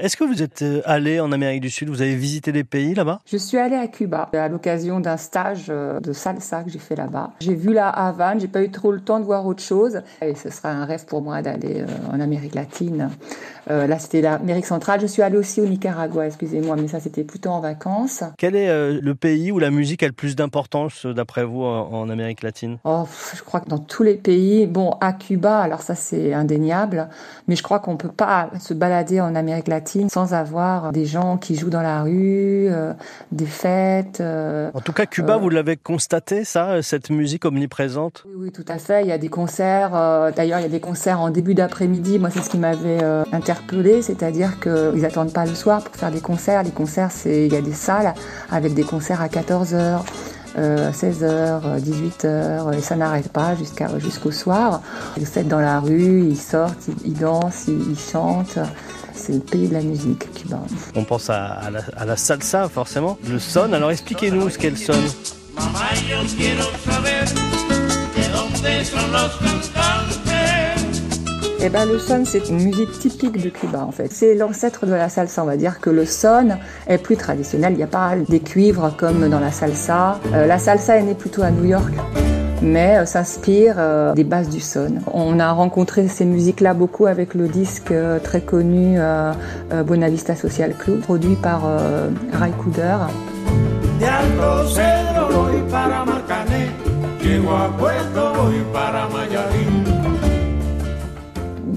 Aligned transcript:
Est-ce 0.00 0.16
que 0.16 0.24
vous 0.24 0.42
êtes 0.42 0.62
euh, 0.62 0.82
allé 0.86 1.20
en 1.20 1.30
Amérique 1.30 1.60
du 1.60 1.70
Sud? 1.70 1.88
Vous 1.88 2.02
avez 2.02 2.16
visité 2.16 2.50
des 2.50 2.64
pays 2.64 2.94
là-bas? 2.94 3.20
Je 3.26 3.36
suis 3.36 3.58
allée 3.58 3.76
à 3.76 3.86
Cuba 3.86 4.28
à 4.32 4.48
l'occasion 4.48 4.98
d'un 4.98 5.16
stage 5.16 5.66
euh, 5.68 6.00
de 6.00 6.12
salsa 6.12 6.64
que 6.64 6.70
j'ai 6.70 6.80
fait 6.80 6.96
là-bas. 6.96 7.30
J'ai 7.38 7.54
vu 7.54 7.72
la 7.72 7.90
Havane, 7.90 8.40
j'ai 8.40 8.48
pas 8.48 8.64
eu 8.64 8.72
trop 8.72 8.90
le 8.90 8.98
temps 8.98 9.20
de 9.20 9.24
voir 9.24 9.46
autre 9.46 9.62
chose. 9.62 10.02
Et 10.20 10.34
ce 10.34 10.50
sera 10.50 10.70
un 10.70 10.84
rêve 10.84 11.04
pour 11.04 11.22
moi 11.22 11.42
d'aller 11.42 11.82
euh, 11.82 12.12
en 12.12 12.18
Amérique 12.18 12.56
latine. 12.56 13.08
là, 13.68 13.98
c'était 14.00 14.20
l'Amérique 14.20 14.66
centrale. 14.66 15.00
Je 15.00 15.06
suis 15.06 15.22
allée 15.22 15.38
aussi 15.38 15.60
au 15.60 15.66
Nicaragua, 15.66 16.26
excusez-moi, 16.26 16.74
mais 16.74 16.88
ça, 16.88 16.98
c'était 16.98 17.22
plutôt 17.22 17.50
en 17.50 17.60
vacances. 17.60 18.24
Quel 18.36 18.56
est 18.56 19.00
le 19.00 19.14
pays 19.14 19.52
où 19.52 19.60
la 19.60 19.70
musique 19.70 20.02
a 20.02 20.06
le 20.06 20.12
plus 20.12 20.34
d'importance, 20.34 21.06
d'après 21.06 21.44
vous, 21.44 21.62
en, 21.62 22.10
Amérique 22.10 22.42
latine? 22.42 22.78
Oh, 22.84 23.04
je 23.34 23.42
crois 23.42 23.60
que 23.60 23.68
dans 23.68 23.78
tous 23.78 24.02
les 24.02 24.16
pays, 24.16 24.66
bon, 24.66 24.96
à 25.00 25.12
Cuba, 25.12 25.60
alors 25.60 25.82
ça, 25.82 25.94
c'est 25.94 26.34
indéniable, 26.34 27.08
mais 27.48 27.56
je 27.56 27.62
crois 27.62 27.78
qu'on 27.78 27.96
peut 27.96 28.08
pas 28.08 28.50
se 28.60 28.74
balader 28.74 29.20
en 29.20 29.34
Amérique 29.34 29.68
latine 29.68 29.83
sans 30.08 30.34
avoir 30.34 30.92
des 30.92 31.06
gens 31.06 31.36
qui 31.36 31.56
jouent 31.56 31.70
dans 31.70 31.82
la 31.82 32.02
rue, 32.02 32.68
euh, 32.68 32.92
des 33.32 33.46
fêtes. 33.46 34.20
Euh, 34.20 34.70
en 34.74 34.80
tout 34.80 34.92
cas, 34.92 35.06
Cuba, 35.06 35.34
euh, 35.34 35.38
vous 35.38 35.48
l'avez 35.48 35.76
constaté, 35.76 36.44
ça, 36.44 36.82
cette 36.82 37.10
musique 37.10 37.44
omniprésente? 37.44 38.24
Oui, 38.26 38.34
oui, 38.44 38.52
tout 38.52 38.64
à 38.68 38.78
fait. 38.78 39.02
Il 39.02 39.08
y 39.08 39.12
a 39.12 39.18
des 39.18 39.28
concerts. 39.28 39.90
D'ailleurs, 40.36 40.58
il 40.60 40.62
y 40.62 40.66
a 40.66 40.70
des 40.70 40.80
concerts 40.80 41.20
en 41.20 41.30
début 41.30 41.54
d'après-midi. 41.54 42.18
Moi, 42.18 42.30
c'est 42.30 42.42
ce 42.42 42.50
qui 42.50 42.58
m'avait 42.58 43.02
interpellé, 43.32 44.02
c'est-à-dire 44.02 44.60
qu'ils 44.60 45.02
n'attendent 45.02 45.32
pas 45.32 45.46
le 45.46 45.54
soir 45.54 45.82
pour 45.82 45.94
faire 45.94 46.10
des 46.10 46.20
concerts. 46.20 46.62
Les 46.62 46.70
concerts, 46.70 47.10
c'est 47.10 47.46
il 47.46 47.52
y 47.52 47.56
a 47.56 47.62
des 47.62 47.72
salles 47.72 48.14
avec 48.50 48.74
des 48.74 48.84
concerts 48.84 49.20
à 49.20 49.28
14 49.28 49.74
h 49.74 50.00
16h, 50.56 51.80
18h, 51.80 52.78
et 52.78 52.80
ça 52.80 52.94
n'arrête 52.94 53.28
pas 53.28 53.56
jusqu'à, 53.56 53.98
jusqu'au 53.98 54.30
soir. 54.30 54.82
Ils 55.16 55.26
sont 55.26 55.42
dans 55.42 55.58
la 55.60 55.80
rue, 55.80 56.22
ils 56.28 56.38
sortent, 56.38 56.88
ils, 57.04 57.14
dansent, 57.14 57.66
ils 57.66 57.98
chantent 57.98 58.60
c'est 59.14 59.32
le 59.32 59.40
pays 59.40 59.68
de 59.68 59.74
la 59.74 59.80
musique, 59.80 60.32
Cuba. 60.34 60.58
On 60.94 61.04
pense 61.04 61.30
à, 61.30 61.70
la, 61.70 62.16
salsa, 62.16 62.68
forcément. 62.68 63.18
Le 63.28 63.38
son, 63.38 63.72
alors 63.72 63.90
expliquez-nous 63.90 64.50
ce 64.50 64.58
qu'est 64.58 64.70
le 64.70 64.76
son. 64.76 64.92
Eh 71.66 71.70
ben, 71.70 71.86
le 71.86 71.98
son, 71.98 72.24
c'est 72.26 72.50
une 72.50 72.62
musique 72.62 72.98
typique 72.98 73.42
de 73.42 73.48
Cuba, 73.48 73.84
en 73.86 73.92
fait. 73.92 74.12
C'est 74.12 74.34
l'ancêtre 74.34 74.84
de 74.84 74.92
la 74.92 75.08
salsa. 75.08 75.42
On 75.42 75.46
va 75.46 75.56
dire 75.56 75.80
que 75.80 75.88
le 75.88 76.04
son 76.04 76.58
est 76.86 76.98
plus 76.98 77.16
traditionnel. 77.16 77.72
Il 77.72 77.76
n'y 77.76 77.82
a 77.82 77.86
pas 77.86 78.16
des 78.16 78.40
cuivres 78.40 78.94
comme 78.98 79.28
dans 79.30 79.40
la 79.40 79.52
salsa. 79.52 80.20
Euh, 80.34 80.46
la 80.46 80.58
salsa 80.58 80.96
est 80.96 81.02
née 81.02 81.14
plutôt 81.14 81.42
à 81.42 81.50
New 81.50 81.64
York 81.64 81.94
mais 82.64 82.96
euh, 82.96 83.06
s'inspire 83.06 83.76
euh, 83.78 84.14
des 84.14 84.24
bases 84.24 84.48
du 84.48 84.60
son. 84.60 84.94
On 85.12 85.38
a 85.38 85.52
rencontré 85.52 86.08
ces 86.08 86.24
musiques-là 86.24 86.74
beaucoup 86.74 87.06
avec 87.06 87.34
le 87.34 87.46
disque 87.46 87.92
euh, 87.92 88.18
très 88.18 88.40
connu 88.40 88.98
Bonavista 89.86 90.34
Social 90.34 90.74
Club, 90.74 91.00
produit 91.00 91.36
par 91.36 91.62
Ray 92.32 92.52
Cooder 92.52 92.96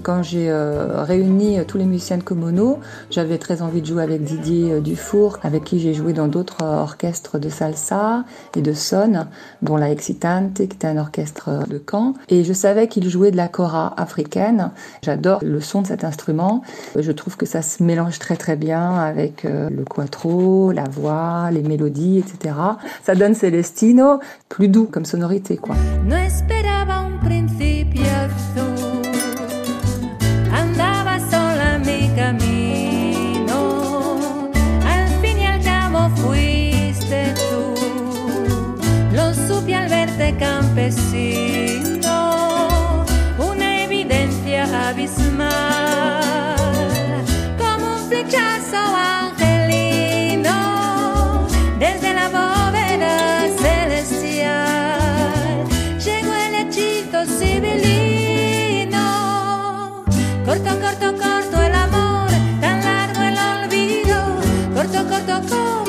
quand 0.07 0.23
j'ai 0.23 0.49
euh, 0.49 1.03
réuni 1.03 1.59
euh, 1.59 1.65
tous 1.65 1.77
les 1.77 1.83
musiciens 1.83 2.17
de 2.17 2.23
Komono, 2.23 2.79
j'avais 3.11 3.37
très 3.37 3.61
envie 3.61 3.81
de 3.81 3.87
jouer 3.87 4.03
avec 4.03 4.23
Didier 4.23 4.71
euh, 4.71 4.79
Dufour, 4.79 5.37
avec 5.43 5.65
qui 5.65 5.81
j'ai 5.81 5.93
joué 5.93 6.13
dans 6.13 6.29
d'autres 6.29 6.63
orchestres 6.63 7.37
de 7.37 7.49
salsa 7.49 8.23
et 8.55 8.61
de 8.61 8.71
son, 8.71 9.27
dont 9.61 9.75
la 9.75 9.91
Excitante, 9.91 10.53
qui 10.53 10.63
était 10.63 10.87
un 10.87 10.95
orchestre 10.95 11.67
de 11.67 11.83
Caen. 11.91 12.13
Et 12.29 12.45
je 12.45 12.53
savais 12.53 12.87
qu'il 12.87 13.09
jouait 13.09 13.31
de 13.31 13.35
la 13.35 13.49
kora 13.49 13.93
africaine. 13.97 14.71
J'adore 15.03 15.39
le 15.43 15.59
son 15.59 15.81
de 15.81 15.87
cet 15.87 16.05
instrument. 16.05 16.61
Je 16.97 17.11
trouve 17.11 17.35
que 17.35 17.45
ça 17.45 17.61
se 17.61 17.83
mélange 17.83 18.17
très 18.17 18.37
très 18.37 18.55
bien 18.55 18.95
avec 18.95 19.43
le 19.43 19.83
quattro, 19.83 20.71
la 20.71 20.85
voix, 20.85 21.49
les 21.51 21.63
mélodies, 21.63 22.19
etc. 22.19 22.55
Ça 23.03 23.15
donne 23.15 23.35
Celestino 23.35 24.19
plus 24.47 24.69
doux 24.69 24.85
comme 24.85 25.05
sonorité, 25.05 25.57
quoi. 25.57 25.75
Flechazo 48.17 48.77
angelino, 48.95 50.55
desde 51.77 52.13
la 52.13 52.29
bóveda 52.29 53.47
celestial, 53.59 54.99
llegó 56.03 56.33
el 56.33 56.55
hechizo 56.55 57.25
civilino, 57.37 59.03
corto, 60.45 60.79
corto, 60.79 61.15
corto 61.15 61.61
el 61.61 61.75
amor, 61.75 62.29
tan 62.59 62.83
largo 62.83 63.21
el 63.21 63.37
olvido, 63.37 64.17
corto, 64.73 65.05
corto, 65.07 65.41
corto. 65.41 65.86